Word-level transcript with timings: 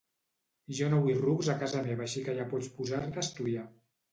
Jo 0.77 0.87
no 0.93 1.01
vull 1.03 1.19
rucs 1.25 1.51
a 1.53 1.57
casa 1.65 1.83
meva 1.89 2.05
així 2.07 2.25
que 2.29 2.35
ja 2.41 2.49
pots 2.55 2.73
posar-te 2.79 3.25
a 3.25 3.27
estudiar 3.29 3.69